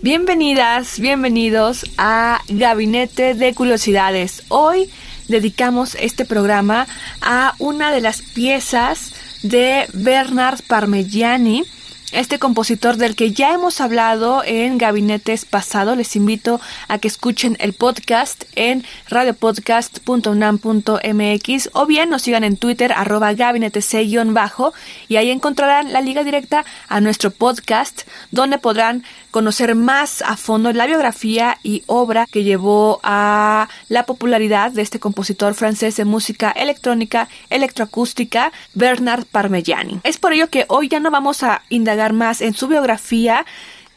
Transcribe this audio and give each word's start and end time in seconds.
Bienvenidas, 0.00 0.98
bienvenidos 0.98 1.84
a 1.98 2.40
Gabinete 2.48 3.34
de 3.34 3.54
Curiosidades. 3.54 4.42
Hoy 4.48 4.90
dedicamos 5.28 5.94
este 6.00 6.24
programa 6.24 6.86
a 7.20 7.54
una 7.58 7.92
de 7.92 8.00
las 8.00 8.22
piezas 8.22 9.12
de 9.42 9.86
Bernard 9.92 10.60
Parmigiani, 10.66 11.64
este 12.12 12.38
compositor 12.38 12.96
del 12.96 13.16
que 13.16 13.32
ya 13.32 13.52
hemos 13.52 13.80
hablado 13.80 14.44
en 14.44 14.78
gabinetes 14.78 15.44
pasados. 15.44 15.96
Les 15.96 16.14
invito 16.14 16.60
a 16.88 16.98
que 16.98 17.08
escuchen 17.08 17.56
el 17.58 17.72
podcast 17.72 18.44
en 18.54 18.84
radiopodcast.unam.mx 19.08 21.70
o 21.72 21.86
bien 21.86 22.10
nos 22.10 22.22
sigan 22.22 22.44
en 22.44 22.56
Twitter 22.56 22.92
arroba 22.92 23.32
gabinete 23.32 23.80
bajo 24.26 24.72
y 25.08 25.16
ahí 25.16 25.30
encontrarán 25.30 25.92
la 25.92 26.00
liga 26.00 26.22
directa 26.24 26.64
a 26.88 27.00
nuestro 27.00 27.30
podcast 27.30 28.02
donde 28.30 28.58
podrán 28.58 29.04
conocer 29.30 29.74
más 29.74 30.22
a 30.22 30.36
fondo 30.36 30.72
la 30.72 30.86
biografía 30.86 31.58
y 31.62 31.82
obra 31.86 32.26
que 32.30 32.44
llevó 32.44 33.00
a 33.02 33.68
la 33.88 34.04
popularidad 34.04 34.72
de 34.72 34.82
este 34.82 35.00
compositor 35.00 35.54
francés 35.54 35.96
de 35.96 36.04
música 36.04 36.50
electrónica 36.50 37.28
electroacústica 37.48 38.52
Bernard 38.74 39.24
Parmigiani. 39.24 40.00
Es 40.04 40.18
por 40.18 40.34
ello 40.34 40.50
que 40.50 40.66
hoy 40.68 40.88
ya 40.88 41.00
no 41.00 41.10
vamos 41.10 41.42
a 41.42 41.62
indagar 41.70 42.01
más 42.10 42.40
en 42.40 42.54
su 42.54 42.66
biografía 42.66 43.46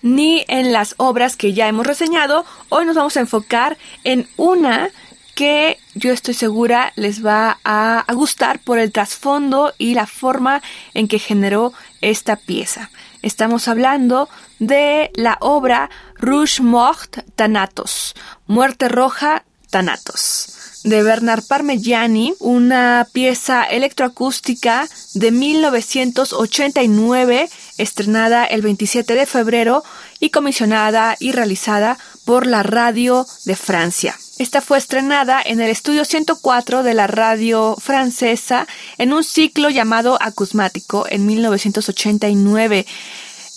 ni 0.03 0.45
en 0.47 0.71
las 0.71 0.93
obras 0.97 1.35
que 1.35 1.53
ya 1.53 1.67
hemos 1.67 1.87
reseñado. 1.87 2.45
Hoy 2.69 2.85
nos 2.85 2.95
vamos 2.95 3.17
a 3.17 3.21
enfocar 3.21 3.75
en 4.03 4.27
una 4.37 4.89
que 5.33 5.79
yo 5.95 6.13
estoy 6.13 6.35
segura 6.35 6.93
les 6.95 7.25
va 7.25 7.59
a, 7.65 8.05
gustar 8.13 8.59
por 8.59 8.77
el 8.77 8.91
trasfondo 8.91 9.73
y 9.79 9.95
la 9.95 10.05
forma 10.05 10.61
en 10.93 11.07
que 11.07 11.17
generó 11.17 11.73
esta 12.01 12.35
pieza. 12.35 12.91
Estamos 13.23 13.67
hablando 13.67 14.29
de 14.59 15.11
la 15.15 15.37
obra 15.41 15.89
Rouge 16.15 16.61
Mort 16.61 17.17
Thanatos, 17.35 18.13
Muerte 18.45 18.87
Roja 18.87 19.43
Thanatos 19.71 20.64
de 20.86 21.03
Bernard 21.03 21.44
Parmigiani, 21.44 22.33
una 22.39 23.05
pieza 23.11 23.64
electroacústica 23.64 24.88
de 25.16 25.31
1989, 25.31 27.50
estrenada 27.80 28.45
el 28.45 28.61
27 28.61 29.16
de 29.16 29.25
febrero 29.25 29.83
y 30.19 30.30
comisionada 30.30 31.17
y 31.19 31.31
realizada 31.31 31.97
por 32.23 32.45
la 32.45 32.61
Radio 32.61 33.25
de 33.45 33.56
Francia. 33.56 34.16
Esta 34.38 34.61
fue 34.61 34.78
estrenada 34.78 35.41
en 35.44 35.59
el 35.59 35.72
estudio 35.72 36.06
104 36.06 36.83
de 36.83 36.94
la 36.94 37.08
radio 37.08 37.75
francesa 37.80 38.67
en 38.97 39.11
un 39.13 39.23
ciclo 39.23 39.72
llamado 39.72 40.19
Acusmático 40.22 41.08
en 41.09 41.25
1989. 41.25 42.86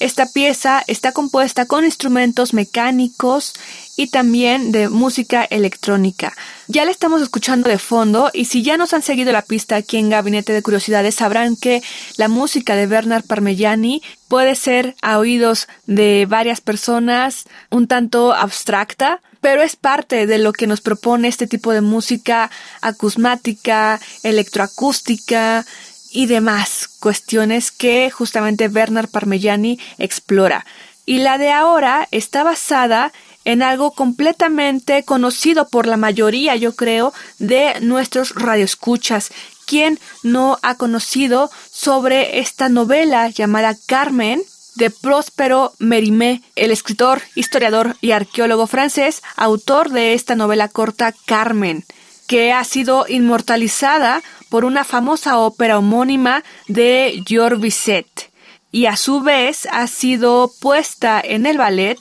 Esta 0.01 0.27
pieza 0.27 0.85
está 0.87 1.11
compuesta 1.11 1.67
con 1.67 1.85
instrumentos 1.85 2.55
mecánicos 2.55 3.55
y 3.97 4.07
también 4.09 4.71
de 4.71 4.89
música 4.89 5.45
electrónica. 5.45 6.37
Ya 6.69 6.85
la 6.85 6.93
estamos 6.93 7.21
escuchando 7.21 7.69
de 7.69 7.79
fondo 7.79 8.31
y 8.33 8.45
si 8.45 8.63
ya 8.63 8.77
nos 8.77 8.95
han 8.95 9.03
seguido 9.03 9.33
la 9.33 9.43
pista 9.43 9.75
aquí 9.75 9.97
en 9.97 10.09
Gabinete 10.09 10.53
de 10.53 10.63
Curiosidades 10.63 11.17
sabrán 11.17 11.57
que 11.57 11.83
la 12.17 12.29
música 12.29 12.77
de 12.77 12.87
Bernard 12.87 13.25
Parmigiani 13.25 14.01
puede 14.29 14.55
ser 14.55 14.95
a 15.03 15.19
oídos 15.19 15.67
de 15.87 16.27
varias 16.29 16.61
personas 16.61 17.47
un 17.71 17.89
tanto 17.89 18.35
abstracta, 18.35 19.21
pero 19.41 19.63
es 19.63 19.75
parte 19.75 20.27
de 20.27 20.39
lo 20.39 20.53
que 20.53 20.69
nos 20.69 20.81
propone 20.81 21.27
este 21.27 21.49
tipo 21.49 21.73
de 21.73 21.81
música 21.81 22.51
acusmática, 22.83 24.01
electroacústica, 24.23 25.65
y 26.11 26.27
demás 26.27 26.89
cuestiones 27.01 27.71
que 27.71 28.11
justamente 28.11 28.69
Bernard 28.69 29.09
Parmigiani 29.09 29.79
explora. 29.99 30.67
Y 31.07 31.19
la 31.19 31.39
de 31.39 31.51
ahora 31.51 32.09
está 32.11 32.45
basada 32.45 33.13
en 33.45 33.63
algo 33.63 33.93
completamente 33.93 35.05
conocido 35.05 35.69
por 35.69 35.87
la 35.87 35.97
mayoría, 35.97 36.55
yo 36.57 36.77
creo, 36.77 37.15
de 37.39 37.81
nuestros 37.81 38.35
radioescuchas. 38.35 39.31
¿Quién 39.67 39.99
no 40.23 40.59
ha 40.63 40.75
conocido 40.75 41.51
sobre 41.71 42.41
esta 42.41 42.69
novela 42.69 43.29
llamada 43.31 43.77
Carmen? 43.87 44.43
de 44.79 44.91
Próspero 44.91 45.73
Mérimée, 45.81 46.41
el 46.55 46.71
escritor, 46.71 47.21
historiador 47.35 47.97
y 48.01 48.13
arqueólogo 48.13 48.69
francés, 48.69 49.23
autor 49.35 49.91
de 49.91 50.15
esta 50.15 50.37
novela 50.37 50.69
corta 50.69 51.13
Carmen, 51.27 51.85
que 52.29 52.53
ha 52.53 52.63
sido 52.63 53.05
inmortalizada 53.09 54.23
por 54.49 54.65
una 54.65 54.85
famosa 54.85 55.39
ópera 55.39 55.79
homónima 55.79 56.43
de 56.67 57.23
Georges 57.27 57.61
Bizet 57.61 58.31
y 58.71 58.87
a 58.87 58.97
su 58.97 59.21
vez 59.21 59.67
ha 59.71 59.87
sido 59.87 60.51
puesta 60.61 61.21
en 61.23 61.47
el 61.47 61.59
ballet 61.59 61.99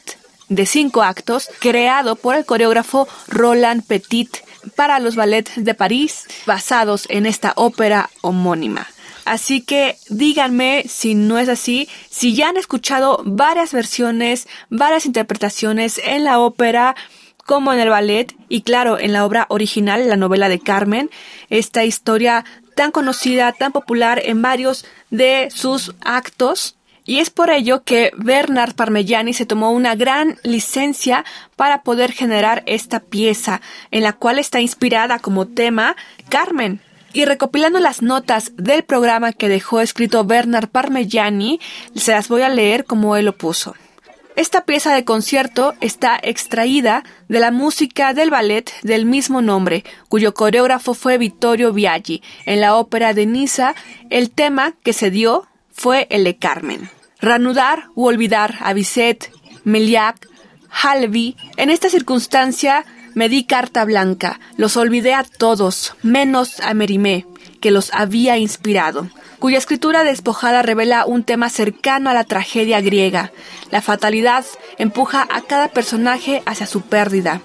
de 0.49 0.65
cinco 0.65 1.03
actos 1.03 1.49
creado 1.59 2.15
por 2.15 2.35
el 2.35 2.45
coreógrafo 2.45 3.07
Roland 3.27 3.85
Petit 3.85 4.37
para 4.75 4.99
los 4.99 5.15
ballets 5.15 5.51
de 5.55 5.73
París 5.73 6.25
basados 6.45 7.05
en 7.09 7.25
esta 7.25 7.53
ópera 7.55 8.09
homónima. 8.21 8.87
Así 9.25 9.61
que 9.61 9.97
díganme 10.09 10.85
si 10.87 11.13
no 11.13 11.37
es 11.37 11.49
así, 11.49 11.89
si 12.09 12.33
ya 12.33 12.47
han 12.47 12.55
escuchado 12.55 13.21
varias 13.25 13.73
versiones, 13.73 14.47
varias 14.69 15.05
interpretaciones 15.05 15.99
en 16.05 16.23
la 16.23 16.39
ópera 16.39 16.95
como 17.47 17.71
en 17.71 17.79
el 17.79 17.89
ballet 17.89 18.35
y 18.49 18.61
claro, 18.61 18.99
en 18.99 19.13
la 19.13 19.25
obra 19.25 19.47
original, 19.49 20.07
la 20.07 20.17
novela 20.17 20.49
de 20.49 20.59
Carmen, 20.59 21.09
esta 21.49 21.85
historia 21.85 22.43
tan 22.75 22.91
conocida, 22.91 23.53
tan 23.53 23.71
popular 23.71 24.21
en 24.23 24.41
varios 24.41 24.85
de 25.09 25.47
sus 25.49 25.95
actos. 26.01 26.75
Y 27.05 27.19
es 27.19 27.29
por 27.29 27.49
ello 27.49 27.83
que 27.83 28.11
Bernard 28.17 28.75
Parmigiani 28.75 29.33
se 29.33 29.45
tomó 29.45 29.71
una 29.71 29.95
gran 29.95 30.37
licencia 30.43 31.23
para 31.55 31.83
poder 31.83 32.11
generar 32.11 32.63
esta 32.65 32.99
pieza, 32.99 33.61
en 33.91 34.03
la 34.03 34.11
cual 34.11 34.39
está 34.39 34.59
inspirada 34.59 35.19
como 35.19 35.47
tema 35.47 35.95
Carmen. 36.27 36.81
Y 37.13 37.23
recopilando 37.23 37.79
las 37.79 38.01
notas 38.01 38.51
del 38.57 38.83
programa 38.83 39.31
que 39.31 39.47
dejó 39.47 39.79
escrito 39.79 40.25
Bernard 40.25 40.67
Parmigiani, 40.67 41.61
se 41.95 42.11
las 42.11 42.27
voy 42.27 42.41
a 42.41 42.49
leer 42.49 42.83
como 42.83 43.15
él 43.15 43.23
lo 43.23 43.37
puso. 43.37 43.73
Esta 44.37 44.65
pieza 44.65 44.93
de 44.93 45.03
concierto 45.03 45.73
está 45.81 46.19
extraída 46.21 47.03
de 47.27 47.39
la 47.39 47.49
música 47.49 48.13
del 48.13 48.29
ballet 48.29 48.71
del 48.83 49.07
mismo 49.07 49.41
nombre, 49.41 49.83
cuyo 50.09 50.35
coreógrafo 50.35 50.93
fue 50.93 51.17
Vittorio 51.17 51.73
Biaggi. 51.73 52.21
En 52.45 52.61
la 52.61 52.75
ópera 52.75 53.15
de 53.15 53.25
Niza, 53.25 53.73
el 54.11 54.29
tema 54.29 54.75
que 54.83 54.93
se 54.93 55.09
dio 55.09 55.47
fue 55.71 56.05
el 56.11 56.23
de 56.23 56.37
Carmen. 56.37 56.87
Ranudar 57.19 57.85
u 57.95 58.05
olvidar 58.05 58.59
a 58.59 58.73
Bizet, 58.73 59.31
Meliac, 59.63 60.27
Halvi. 60.69 61.35
En 61.55 61.71
esta 61.71 61.89
circunstancia 61.89 62.85
me 63.15 63.29
di 63.29 63.43
carta 63.43 63.85
blanca, 63.85 64.39
los 64.55 64.77
olvidé 64.77 65.15
a 65.15 65.23
todos, 65.23 65.95
menos 66.03 66.59
a 66.59 66.75
Merimé, 66.75 67.25
que 67.59 67.71
los 67.71 67.91
había 67.91 68.37
inspirado 68.37 69.09
cuya 69.39 69.57
escritura 69.57 70.03
despojada 70.03 70.61
revela 70.61 71.05
un 71.05 71.23
tema 71.23 71.49
cercano 71.49 72.09
a 72.09 72.13
la 72.13 72.23
tragedia 72.23 72.81
griega. 72.81 73.31
La 73.71 73.81
fatalidad 73.81 74.45
empuja 74.77 75.27
a 75.29 75.41
cada 75.41 75.69
personaje 75.69 76.41
hacia 76.45 76.67
su 76.67 76.81
pérdida. 76.81 77.41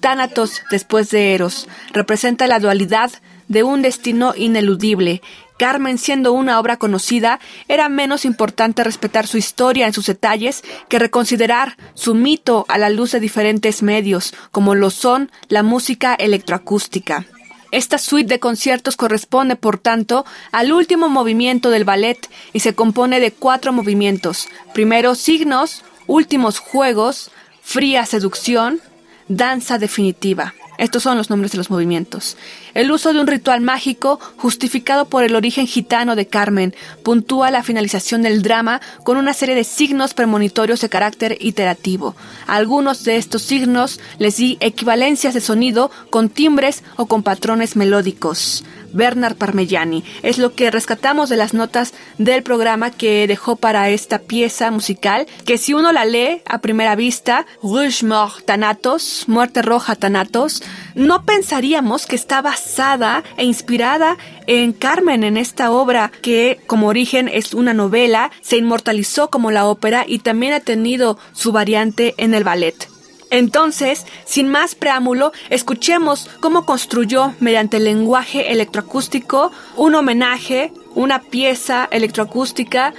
Tánatos, 0.00 0.62
después 0.70 1.10
de 1.10 1.34
Eros, 1.34 1.68
representa 1.92 2.46
la 2.46 2.60
dualidad 2.60 3.10
de 3.48 3.62
un 3.62 3.82
destino 3.82 4.34
ineludible. 4.36 5.22
Carmen, 5.58 5.98
siendo 5.98 6.32
una 6.32 6.58
obra 6.58 6.76
conocida, 6.76 7.38
era 7.68 7.88
menos 7.88 8.24
importante 8.24 8.82
respetar 8.82 9.26
su 9.26 9.38
historia 9.38 9.86
en 9.86 9.92
sus 9.92 10.06
detalles 10.06 10.62
que 10.88 10.98
reconsiderar 10.98 11.76
su 11.94 12.14
mito 12.14 12.66
a 12.68 12.76
la 12.76 12.90
luz 12.90 13.12
de 13.12 13.20
diferentes 13.20 13.82
medios, 13.82 14.34
como 14.50 14.74
lo 14.74 14.90
son 14.90 15.30
la 15.48 15.62
música 15.62 16.14
electroacústica. 16.14 17.24
Esta 17.74 17.98
suite 17.98 18.28
de 18.28 18.38
conciertos 18.38 18.96
corresponde, 18.96 19.56
por 19.56 19.78
tanto, 19.78 20.24
al 20.52 20.70
último 20.70 21.08
movimiento 21.08 21.70
del 21.70 21.82
ballet 21.82 22.30
y 22.52 22.60
se 22.60 22.76
compone 22.76 23.18
de 23.18 23.32
cuatro 23.32 23.72
movimientos. 23.72 24.46
Primero, 24.72 25.16
signos, 25.16 25.82
últimos 26.06 26.60
juegos, 26.60 27.32
fría 27.62 28.06
seducción, 28.06 28.80
danza 29.26 29.78
definitiva. 29.78 30.54
Estos 30.78 31.02
son 31.02 31.16
los 31.16 31.30
nombres 31.30 31.52
de 31.52 31.58
los 31.58 31.70
movimientos. 31.70 32.36
El 32.74 32.90
uso 32.90 33.12
de 33.12 33.20
un 33.20 33.26
ritual 33.26 33.60
mágico, 33.60 34.18
justificado 34.36 35.04
por 35.06 35.24
el 35.24 35.36
origen 35.36 35.66
gitano 35.66 36.16
de 36.16 36.26
Carmen, 36.26 36.74
puntúa 37.02 37.50
la 37.50 37.62
finalización 37.62 38.22
del 38.22 38.42
drama 38.42 38.80
con 39.04 39.16
una 39.16 39.34
serie 39.34 39.54
de 39.54 39.64
signos 39.64 40.14
premonitorios 40.14 40.80
de 40.80 40.88
carácter 40.88 41.36
iterativo. 41.40 42.16
Algunos 42.46 43.04
de 43.04 43.16
estos 43.16 43.42
signos 43.42 44.00
les 44.18 44.36
di 44.36 44.56
equivalencias 44.60 45.34
de 45.34 45.40
sonido 45.40 45.90
con 46.10 46.28
timbres 46.28 46.82
o 46.96 47.06
con 47.06 47.22
patrones 47.22 47.76
melódicos. 47.76 48.64
Bernard 48.94 49.36
Parmigiani. 49.36 50.04
Es 50.22 50.38
lo 50.38 50.54
que 50.54 50.70
rescatamos 50.70 51.28
de 51.28 51.36
las 51.36 51.52
notas 51.52 51.92
del 52.16 52.42
programa 52.42 52.90
que 52.90 53.26
dejó 53.26 53.56
para 53.56 53.90
esta 53.90 54.20
pieza 54.20 54.70
musical, 54.70 55.26
que 55.44 55.58
si 55.58 55.74
uno 55.74 55.92
la 55.92 56.04
lee 56.04 56.42
a 56.46 56.58
primera 56.58 56.94
vista, 56.94 57.44
Rouge 57.62 58.06
Mort 58.06 58.46
Thanatos, 58.46 59.24
Muerte 59.26 59.62
Roja 59.62 59.96
Thanatos, 59.96 60.62
no 60.94 61.24
pensaríamos 61.24 62.06
que 62.06 62.16
está 62.16 62.42
basada 62.42 63.24
e 63.36 63.44
inspirada 63.44 64.16
en 64.46 64.72
Carmen, 64.72 65.24
en 65.24 65.36
esta 65.36 65.70
obra 65.70 66.10
que 66.22 66.60
como 66.66 66.88
origen 66.88 67.28
es 67.28 67.54
una 67.54 67.74
novela, 67.74 68.30
se 68.40 68.56
inmortalizó 68.56 69.30
como 69.30 69.50
la 69.50 69.66
ópera 69.66 70.04
y 70.06 70.20
también 70.20 70.52
ha 70.52 70.60
tenido 70.60 71.18
su 71.32 71.52
variante 71.52 72.14
en 72.18 72.34
el 72.34 72.44
ballet. 72.44 72.88
Entonces, 73.30 74.06
sin 74.24 74.48
más 74.48 74.76
preámbulo, 74.76 75.32
escuchemos 75.50 76.30
cómo 76.40 76.64
construyó 76.64 77.34
mediante 77.40 77.78
el 77.78 77.84
lenguaje 77.84 78.52
electroacústico 78.52 79.50
un 79.76 79.96
homenaje, 79.96 80.72
una 80.94 81.20
pieza 81.20 81.88
electroacústica 81.90 82.94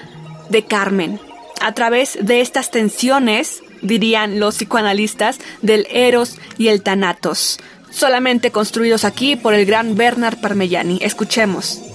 de 0.50 0.66
Carmen. 0.66 1.22
A 1.62 1.74
través 1.74 2.18
de 2.22 2.42
estas 2.42 2.70
tensiones, 2.70 3.64
dirían 3.82 4.40
los 4.40 4.56
psicoanalistas, 4.56 5.40
del 5.62 5.88
Eros 5.90 6.38
y 6.58 6.68
el 6.68 6.82
Thanatos, 6.82 7.60
solamente 7.92 8.52
construidos 8.52 9.06
aquí 9.06 9.36
por 9.36 9.54
el 9.54 9.66
gran 9.66 9.96
Bernard 9.96 10.40
Parmigiani. 10.40 11.00
Escuchemos. 11.02 11.95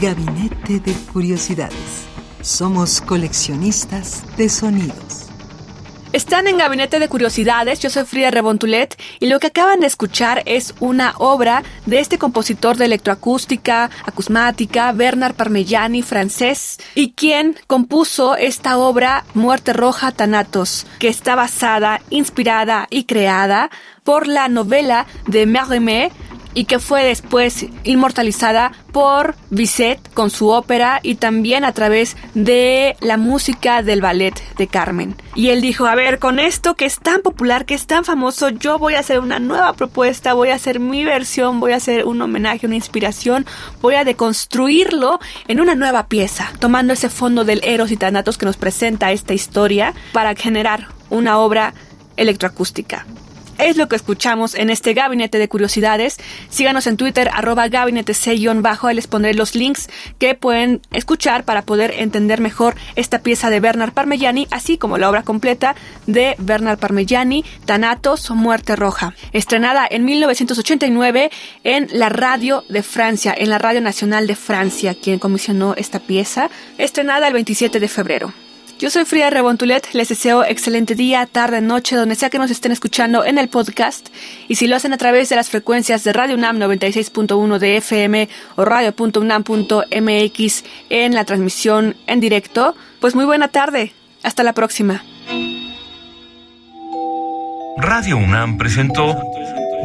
Gabinete 0.00 0.78
de 0.78 0.92
Curiosidades. 1.12 2.06
Somos 2.40 3.00
coleccionistas 3.00 4.22
de 4.36 4.48
sonidos. 4.48 5.26
Están 6.12 6.46
en 6.46 6.56
Gabinete 6.56 7.00
de 7.00 7.08
Curiosidades, 7.08 7.80
yo 7.80 7.90
soy 7.90 8.04
Frida 8.04 8.30
Rebontulet 8.30 8.96
y 9.18 9.26
lo 9.26 9.40
que 9.40 9.48
acaban 9.48 9.80
de 9.80 9.88
escuchar 9.88 10.42
es 10.46 10.72
una 10.78 11.14
obra 11.18 11.64
de 11.84 11.98
este 11.98 12.16
compositor 12.16 12.76
de 12.76 12.84
electroacústica, 12.84 13.90
acusmática, 14.06 14.92
Bernard 14.92 15.34
Parmigiani, 15.34 16.02
francés, 16.02 16.78
y 16.94 17.12
quien 17.12 17.56
compuso 17.66 18.36
esta 18.36 18.78
obra 18.78 19.24
Muerte 19.34 19.72
Roja 19.72 20.12
Thanatos, 20.12 20.86
que 21.00 21.08
está 21.08 21.34
basada, 21.34 22.00
inspirada 22.08 22.86
y 22.88 23.04
creada 23.04 23.68
por 24.04 24.28
la 24.28 24.48
novela 24.48 25.06
de 25.26 25.44
Mérimée 25.44 26.12
y 26.58 26.64
que 26.64 26.80
fue 26.80 27.04
después 27.04 27.66
inmortalizada 27.84 28.72
por 28.90 29.36
Bizet 29.48 30.00
con 30.12 30.28
su 30.28 30.48
ópera 30.48 30.98
y 31.04 31.14
también 31.14 31.64
a 31.64 31.70
través 31.70 32.16
de 32.34 32.96
la 33.00 33.16
música 33.16 33.84
del 33.84 34.00
ballet 34.00 34.34
de 34.56 34.66
Carmen. 34.66 35.14
Y 35.36 35.50
él 35.50 35.60
dijo, 35.60 35.86
a 35.86 35.94
ver, 35.94 36.18
con 36.18 36.40
esto 36.40 36.74
que 36.74 36.84
es 36.84 36.98
tan 36.98 37.22
popular, 37.22 37.64
que 37.64 37.74
es 37.74 37.86
tan 37.86 38.04
famoso, 38.04 38.48
yo 38.48 38.76
voy 38.76 38.94
a 38.94 38.98
hacer 38.98 39.20
una 39.20 39.38
nueva 39.38 39.74
propuesta, 39.74 40.34
voy 40.34 40.48
a 40.48 40.56
hacer 40.56 40.80
mi 40.80 41.04
versión, 41.04 41.60
voy 41.60 41.70
a 41.70 41.76
hacer 41.76 42.06
un 42.06 42.20
homenaje, 42.20 42.66
una 42.66 42.74
inspiración, 42.74 43.46
voy 43.80 43.94
a 43.94 44.02
deconstruirlo 44.02 45.20
en 45.46 45.60
una 45.60 45.76
nueva 45.76 46.08
pieza, 46.08 46.50
tomando 46.58 46.92
ese 46.92 47.08
fondo 47.08 47.44
del 47.44 47.62
Eros 47.62 47.92
y 47.92 47.96
Tanatos 47.96 48.36
que 48.36 48.46
nos 48.46 48.56
presenta 48.56 49.12
esta 49.12 49.32
historia 49.32 49.94
para 50.10 50.34
generar 50.34 50.88
una 51.08 51.38
obra 51.38 51.72
electroacústica. 52.16 53.06
Es 53.58 53.76
lo 53.76 53.88
que 53.88 53.96
escuchamos 53.96 54.54
en 54.54 54.70
este 54.70 54.94
gabinete 54.94 55.38
de 55.38 55.48
curiosidades. 55.48 56.16
Síganos 56.48 56.86
en 56.86 56.96
Twitter, 56.96 57.28
arroba 57.34 57.68
gabinete 57.68 58.14
bajo 58.62 58.86
Ahí 58.86 58.94
les 58.94 59.08
pondré 59.08 59.34
los 59.34 59.56
links 59.56 59.88
que 60.18 60.34
pueden 60.34 60.80
escuchar 60.92 61.44
para 61.44 61.62
poder 61.62 61.92
entender 61.98 62.40
mejor 62.40 62.76
esta 62.94 63.18
pieza 63.18 63.50
de 63.50 63.58
Bernard 63.58 63.92
Parmigiani, 63.92 64.46
así 64.52 64.78
como 64.78 64.96
la 64.96 65.10
obra 65.10 65.24
completa 65.24 65.74
de 66.06 66.36
Bernard 66.38 66.78
Parmigiani, 66.78 67.44
Thanatos, 67.64 68.30
Muerte 68.30 68.76
Roja. 68.76 69.14
Estrenada 69.32 69.86
en 69.90 70.04
1989 70.04 71.30
en 71.64 71.88
la 71.92 72.08
radio 72.08 72.64
de 72.68 72.84
Francia, 72.84 73.34
en 73.36 73.50
la 73.50 73.58
Radio 73.58 73.80
Nacional 73.80 74.28
de 74.28 74.36
Francia, 74.36 74.94
quien 74.94 75.18
comisionó 75.18 75.74
esta 75.74 75.98
pieza. 75.98 76.48
Estrenada 76.78 77.26
el 77.26 77.34
27 77.34 77.80
de 77.80 77.88
febrero. 77.88 78.32
Yo 78.78 78.90
soy 78.90 79.04
Frida 79.04 79.28
Rebontulet, 79.28 79.92
les 79.92 80.08
deseo 80.08 80.44
excelente 80.44 80.94
día, 80.94 81.26
tarde, 81.26 81.60
noche, 81.60 81.96
donde 81.96 82.14
sea 82.14 82.30
que 82.30 82.38
nos 82.38 82.52
estén 82.52 82.70
escuchando 82.70 83.24
en 83.24 83.36
el 83.36 83.48
podcast. 83.48 84.06
Y 84.46 84.54
si 84.54 84.68
lo 84.68 84.76
hacen 84.76 84.92
a 84.92 84.98
través 84.98 85.28
de 85.28 85.34
las 85.34 85.50
frecuencias 85.50 86.04
de 86.04 86.12
Radio 86.12 86.36
UNAM 86.36 86.58
96.1 86.58 87.58
de 87.58 87.76
FM 87.78 88.28
o 88.54 88.64
radio.unam.mx 88.64 90.64
en 90.90 91.12
la 91.12 91.24
transmisión 91.24 91.96
en 92.06 92.20
directo, 92.20 92.76
pues 93.00 93.16
muy 93.16 93.24
buena 93.24 93.48
tarde. 93.48 93.92
Hasta 94.22 94.44
la 94.44 94.52
próxima. 94.52 95.02
Radio 97.78 98.16
UNAM 98.16 98.58
presentó 98.58 99.20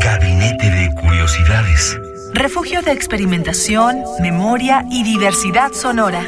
Gabinete 0.03 0.69
de 0.69 0.93
Curiosidades. 1.01 1.97
Refugio 2.35 2.83
de 2.83 2.91
experimentación, 2.91 4.03
memoria 4.21 4.85
y 4.91 5.03
diversidad 5.03 5.71
sonora. 5.71 6.27